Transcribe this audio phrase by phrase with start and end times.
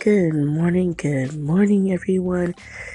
[0.00, 2.54] Good morning, good morning, everyone.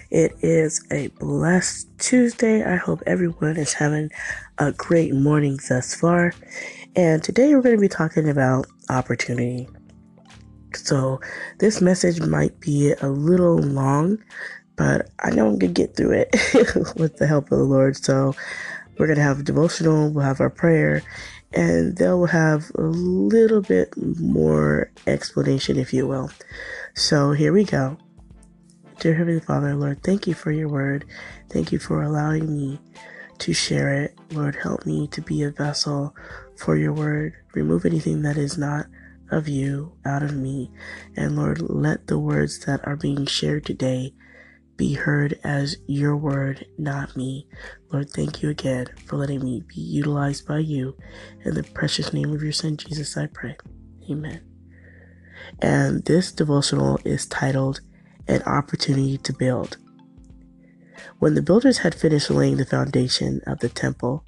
[0.09, 2.63] It is a blessed Tuesday.
[2.63, 4.09] I hope everyone is having
[4.57, 6.31] a great morning thus far.
[6.95, 9.67] And today we're going to be talking about opportunity.
[10.75, 11.19] So,
[11.59, 14.23] this message might be a little long,
[14.77, 16.29] but I know I'm going to get through it
[16.95, 17.97] with the help of the Lord.
[17.97, 18.33] So,
[18.97, 21.01] we're going to have devotional, we'll have our prayer,
[21.53, 26.31] and they'll have a little bit more explanation, if you will.
[26.95, 27.97] So here we go.
[28.99, 31.05] Dear Heavenly Father, Lord, thank you for your word.
[31.49, 32.79] Thank you for allowing me
[33.39, 34.17] to share it.
[34.31, 36.15] Lord, help me to be a vessel
[36.55, 37.33] for your word.
[37.53, 38.85] Remove anything that is not
[39.31, 40.71] of you out of me.
[41.17, 44.13] And Lord, let the words that are being shared today
[44.77, 47.47] be heard as your word, not me.
[47.91, 50.97] Lord, thank you again for letting me be utilized by you.
[51.45, 53.57] In the precious name of your Son, Jesus, I pray.
[54.09, 54.41] Amen.
[55.59, 57.81] And this devotional is titled
[58.27, 59.77] An Opportunity to Build.
[61.19, 64.25] When the builders had finished laying the foundation of the temple,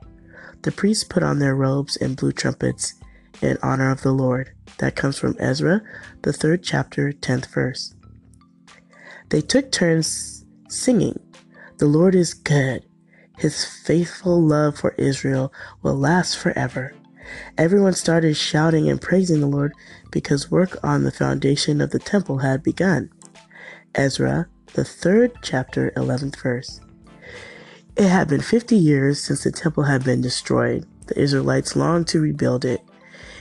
[0.61, 2.95] the priests put on their robes and blew trumpets
[3.41, 4.52] in honor of the Lord.
[4.77, 5.81] That comes from Ezra,
[6.21, 7.93] the third chapter, 10th verse.
[9.30, 10.34] They took turns
[10.67, 11.19] singing,
[11.77, 12.85] The Lord is good.
[13.38, 16.94] His faithful love for Israel will last forever.
[17.58, 19.73] Everyone started shouting and praising the Lord
[20.11, 23.09] because work on the foundation of the temple had begun.
[23.93, 26.81] Ezra, the third chapter, 11th verse.
[27.95, 30.86] It had been 50 years since the temple had been destroyed.
[31.08, 32.81] The Israelites longed to rebuild it.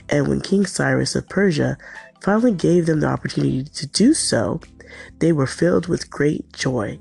[0.09, 1.77] And when King Cyrus of Persia
[2.21, 4.61] finally gave them the opportunity to do so,
[5.19, 6.99] they were filled with great joy.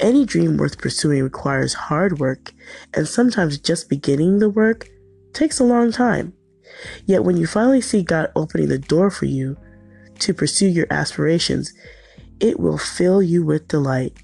[0.00, 2.52] Any dream worth pursuing requires hard work,
[2.94, 4.88] and sometimes just beginning the work
[5.32, 6.32] takes a long time.
[7.04, 9.56] Yet when you finally see God opening the door for you
[10.18, 11.72] to pursue your aspirations,
[12.40, 14.16] it will fill you with delight.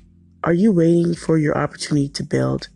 [0.45, 2.69] Are you waiting for your opportunity to build?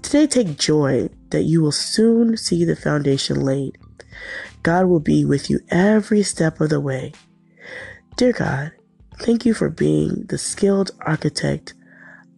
[0.00, 3.76] Today, take joy that you will soon see the foundation laid.
[4.62, 7.12] God will be with you every step of the way.
[8.16, 8.72] Dear God,
[9.18, 11.74] thank you for being the skilled architect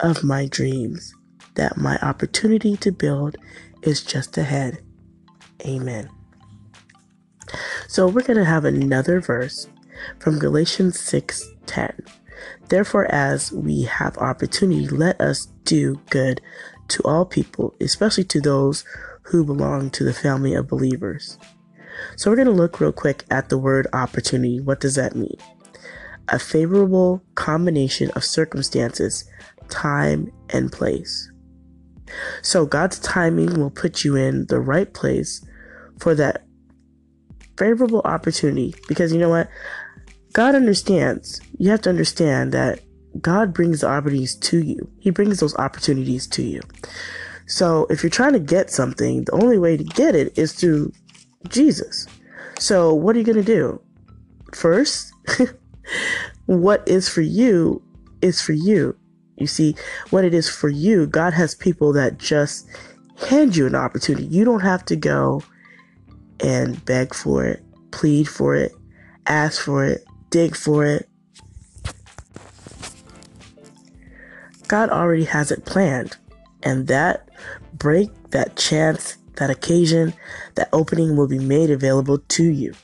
[0.00, 1.14] of my dreams,
[1.54, 3.36] that my opportunity to build
[3.82, 4.82] is just ahead.
[5.66, 6.08] Amen.
[7.88, 9.68] So we're going to have another verse
[10.18, 12.06] from Galatians 6:10.
[12.68, 16.40] Therefore as we have opportunity let us do good
[16.88, 18.84] to all people, especially to those
[19.22, 21.38] who belong to the family of believers.
[22.16, 24.60] So we're going to look real quick at the word opportunity.
[24.60, 25.36] What does that mean?
[26.28, 29.24] A favorable combination of circumstances,
[29.70, 31.30] time, and place.
[32.42, 35.44] So God's timing will put you in the right place
[35.98, 36.44] for that
[37.56, 39.48] favorable opportunity because you know what?
[40.32, 41.40] God understands.
[41.58, 42.80] You have to understand that
[43.20, 44.90] God brings the opportunities to you.
[45.00, 46.60] He brings those opportunities to you.
[47.46, 50.92] So if you're trying to get something, the only way to get it is through
[51.48, 52.06] Jesus.
[52.58, 53.80] So what are you going to do?
[54.54, 55.12] First,
[56.46, 57.82] what is for you
[58.20, 58.96] is for you.
[59.38, 59.76] You see,
[60.10, 62.68] what it is for you, God has people that just
[63.28, 64.26] hand you an opportunity.
[64.26, 65.42] You don't have to go
[66.40, 68.72] and beg for it, plead for it,
[69.26, 71.08] ask for it, dig for it.
[74.66, 76.16] God already has it planned.
[76.62, 77.28] And that
[77.72, 80.12] break, that chance, that occasion,
[80.56, 82.74] that opening will be made available to you.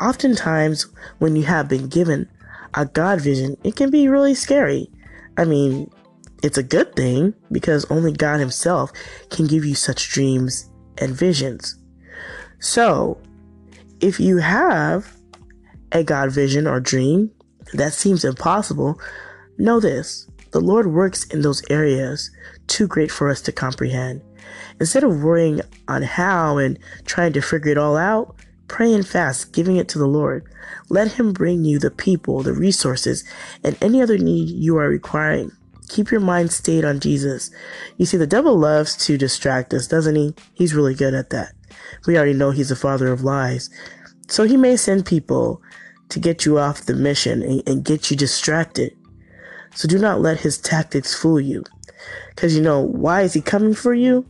[0.00, 0.86] Oftentimes,
[1.18, 2.28] when you have been given
[2.74, 4.90] a God vision, it can be really scary.
[5.40, 5.90] I mean,
[6.42, 8.92] it's a good thing because only God Himself
[9.30, 10.68] can give you such dreams
[10.98, 11.76] and visions.
[12.58, 13.18] So,
[14.00, 15.16] if you have
[15.92, 17.30] a God vision or dream
[17.72, 19.00] that seems impossible,
[19.56, 22.30] know this the Lord works in those areas
[22.66, 24.20] too great for us to comprehend.
[24.78, 28.36] Instead of worrying on how and trying to figure it all out,
[28.70, 30.44] pray and fast, giving it to the Lord.
[30.88, 33.24] Let Him bring you the people, the resources,
[33.64, 35.50] and any other need you are requiring.
[35.88, 37.50] Keep your mind stayed on Jesus.
[37.98, 40.34] You see, the devil loves to distract us, doesn't he?
[40.54, 41.52] He's really good at that.
[42.06, 43.70] We already know he's the father of lies.
[44.28, 45.60] So he may send people
[46.10, 48.96] to get you off the mission and, and get you distracted.
[49.74, 51.64] So do not let his tactics fool you.
[52.28, 54.24] Because you know, why is he coming for you?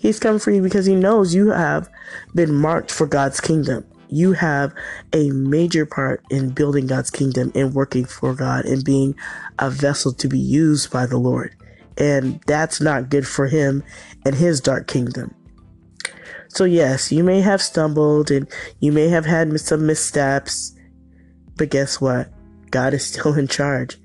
[0.00, 1.90] He's come for you because he knows you have
[2.34, 3.84] been marked for God's kingdom.
[4.08, 4.72] You have
[5.12, 9.14] a major part in building God's kingdom and working for God and being
[9.58, 11.54] a vessel to be used by the Lord.
[11.98, 13.84] And that's not good for him
[14.24, 15.34] and his dark kingdom.
[16.48, 18.48] So, yes, you may have stumbled and
[18.80, 20.74] you may have had some missteps,
[21.58, 22.32] but guess what?
[22.70, 23.98] God is still in charge.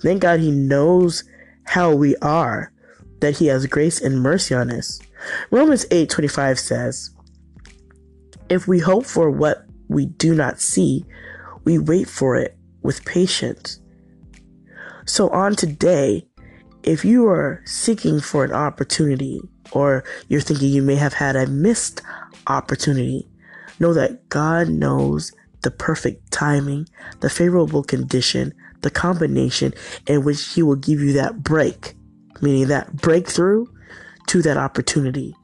[0.00, 1.24] Thank God He knows
[1.64, 2.72] how we are,
[3.20, 5.00] that He has grace and mercy on us.
[5.50, 7.10] Romans 8:25 says,
[8.48, 11.04] "If we hope for what we do not see,
[11.64, 13.80] we wait for it with patience."
[15.04, 16.26] So on today,
[16.82, 19.40] if you are seeking for an opportunity
[19.72, 22.02] or you're thinking you may have had a missed
[22.46, 23.28] opportunity,
[23.78, 25.32] know that God knows
[25.62, 26.88] the perfect timing,
[27.20, 28.52] the favorable condition,
[28.82, 29.72] the combination
[30.06, 31.94] in which He will give you that break,
[32.40, 33.66] meaning that breakthrough
[34.32, 35.36] to that opportunity.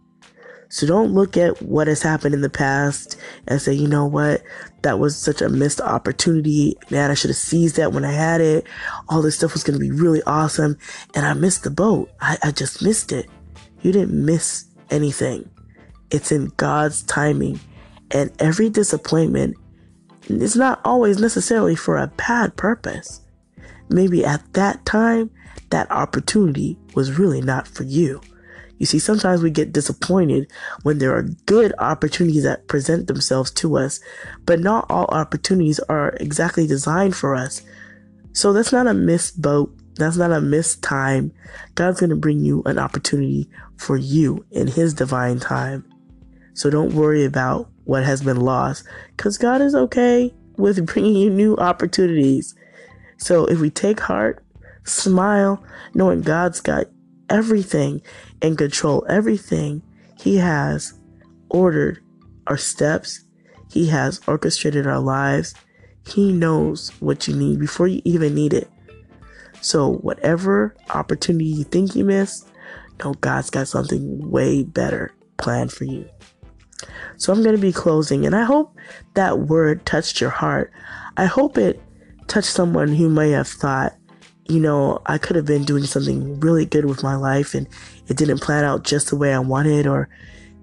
[0.71, 4.43] So don't look at what has happened in the past and say, you know what,
[4.81, 6.75] that was such a missed opportunity.
[6.89, 8.67] Man, I should have seized that when I had it.
[9.11, 10.79] All this stuff was going to be really awesome.
[11.15, 12.11] And I missed the boat.
[12.23, 13.27] I, I just missed it.
[13.83, 15.51] You didn't miss anything.
[16.11, 17.61] It's in God's timing.
[18.11, 19.55] And every disappointment
[20.31, 23.21] is not always necessarily for a bad purpose.
[23.91, 25.31] Maybe at that time,
[25.69, 28.23] that opportunity was really not for you.
[28.79, 30.51] You see, sometimes we get disappointed
[30.83, 34.01] when there are good opportunities that present themselves to us,
[34.47, 37.63] but not all opportunities are exactly designed for us.
[38.33, 39.75] So that's not a missed boat.
[39.97, 41.33] That's not a missed time.
[41.75, 45.85] God's going to bring you an opportunity for you in His divine time.
[46.55, 48.85] So don't worry about what has been lost
[49.17, 52.55] because God is okay with bringing you new opportunities.
[53.17, 54.45] So if we take heart,
[54.85, 55.63] smile,
[55.95, 56.87] knowing God's got
[57.31, 58.03] everything
[58.43, 59.83] and control everything.
[60.19, 60.95] He has
[61.51, 62.03] ordered
[62.47, 63.25] our steps.
[63.71, 65.55] He has orchestrated our lives.
[66.07, 68.71] He knows what you need before you even need it.
[69.61, 72.49] So whatever opportunity you think you missed,
[73.03, 76.09] know God's got something way better planned for you.
[77.17, 78.77] So I'm going to be closing and I hope
[79.15, 80.73] that word touched your heart.
[81.17, 81.83] I hope it
[82.29, 83.95] touched someone who may have thought,
[84.49, 87.69] you know, I could have been doing something really good with my life and
[88.07, 90.09] it didn't plan out just the way I wanted, or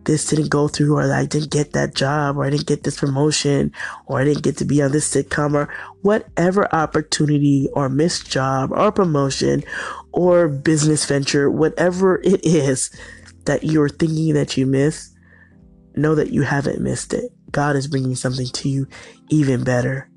[0.06, 3.00] this didn't go through, or I didn't get that job, or I didn't get this
[3.00, 3.72] promotion,
[4.06, 8.72] or I didn't get to be on this sitcom, or whatever opportunity, or missed job,
[8.72, 9.64] or promotion,
[10.12, 12.90] or business venture, whatever it is
[13.46, 15.16] that you're thinking that you missed,
[15.96, 17.32] know that you haven't missed it.
[17.52, 18.88] God is bringing something to you
[19.30, 20.10] even better.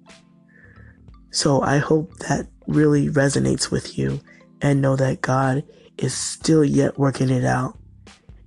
[1.31, 4.21] So I hope that really resonates with you
[4.61, 5.65] and know that God
[5.97, 7.77] is still yet working it out.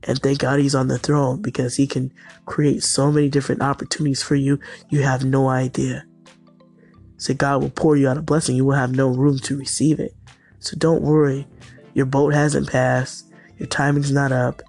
[0.04, 2.12] And thank God he's on the throne because he can
[2.46, 4.60] create so many different opportunities for you.
[4.90, 6.06] You have no idea.
[7.18, 8.56] So God will pour you out a blessing.
[8.56, 10.16] You will have no room to receive it.
[10.60, 11.48] So don't worry.
[11.94, 13.32] Your boat hasn't passed.
[13.58, 14.62] Your timing's not up.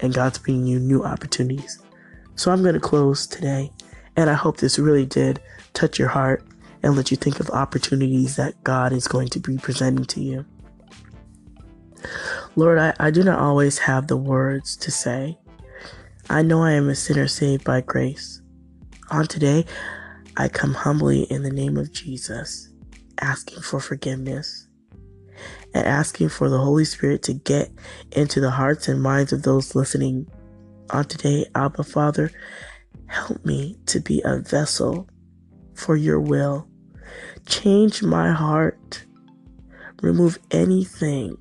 [0.00, 1.80] And God's bringing you new opportunities.
[2.34, 3.72] So I'm going to close today.
[4.16, 5.40] And I hope this really did
[5.74, 6.44] touch your heart
[6.82, 10.44] and let you think of opportunities that God is going to be presenting to you.
[12.54, 15.38] Lord, I, I do not always have the words to say.
[16.28, 18.40] I know I am a sinner saved by grace.
[19.10, 19.64] On today,
[20.36, 22.68] I come humbly in the name of Jesus,
[23.20, 24.66] asking for forgiveness
[25.74, 27.70] and asking for the Holy Spirit to get
[28.12, 30.26] into the hearts and minds of those listening.
[30.90, 32.30] On today, Abba Father,
[33.06, 35.08] help me to be a vessel
[35.76, 36.66] for your will.
[37.46, 39.04] Change my heart.
[40.02, 41.38] Remove anything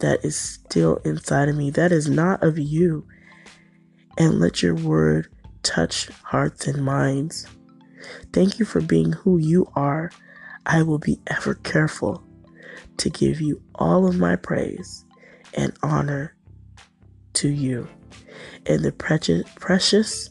[0.00, 3.06] that is still inside of me that is not of you.
[4.18, 5.28] And let your word
[5.62, 7.46] touch hearts and minds.
[8.32, 10.10] Thank you for being who you are.
[10.66, 12.22] I will be ever careful
[12.98, 15.04] to give you all of my praise
[15.54, 16.34] and honor
[17.34, 17.88] to you.
[18.66, 20.30] In the precious, precious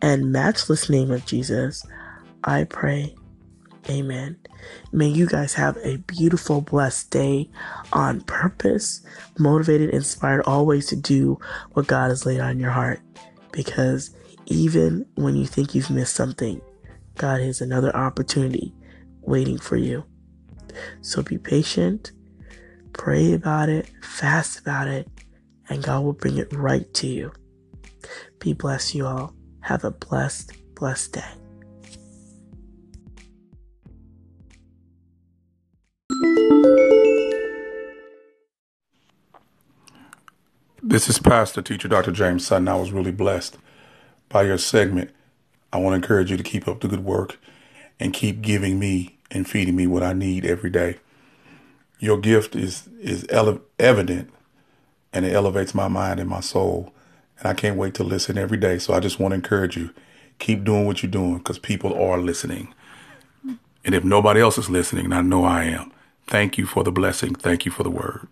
[0.00, 1.84] and matchless name of Jesus,
[2.44, 3.14] I pray.
[3.88, 4.38] Amen.
[4.92, 7.50] May you guys have a beautiful, blessed day
[7.92, 9.00] on purpose,
[9.38, 11.38] motivated, inspired always to do
[11.72, 13.00] what God has laid on your heart.
[13.52, 14.14] Because
[14.46, 16.60] even when you think you've missed something,
[17.16, 18.74] God has another opportunity
[19.22, 20.04] waiting for you.
[21.00, 22.12] So be patient,
[22.92, 25.08] pray about it, fast about it,
[25.68, 27.32] and God will bring it right to you.
[28.38, 29.34] Be blessed, you all.
[29.60, 31.47] Have a blessed, blessed day.
[40.98, 42.10] This is Pastor Teacher Dr.
[42.10, 42.66] James Sutton.
[42.66, 43.56] I was really blessed
[44.28, 45.12] by your segment.
[45.72, 47.38] I want to encourage you to keep up the good work
[48.00, 50.96] and keep giving me and feeding me what I need every day.
[52.00, 54.30] Your gift is is ele- evident
[55.12, 56.92] and it elevates my mind and my soul.
[57.38, 58.80] And I can't wait to listen every day.
[58.80, 59.90] So I just want to encourage you
[60.40, 62.74] keep doing what you're doing because people are listening.
[63.84, 65.92] And if nobody else is listening, I know I am.
[66.26, 67.36] Thank you for the blessing.
[67.36, 68.26] Thank you for the word.